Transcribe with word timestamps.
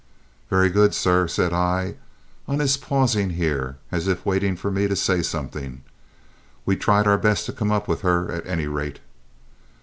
"Very 0.49 0.69
good, 0.69 0.95
sir," 0.95 1.27
said 1.27 1.53
I, 1.53 1.93
on 2.47 2.57
his 2.57 2.75
pausing 2.75 3.29
here, 3.29 3.77
as 3.91 4.07
if 4.07 4.25
waiting 4.25 4.55
for 4.55 4.71
me 4.71 4.87
to 4.87 4.95
say 4.95 5.21
something. 5.21 5.83
"We've 6.65 6.79
tried 6.79 7.05
our 7.05 7.19
best 7.19 7.45
to 7.45 7.53
come 7.53 7.71
up 7.71 7.87
with 7.87 8.01
her, 8.01 8.31
at 8.31 8.47
any 8.47 8.65
rate." 8.65 8.97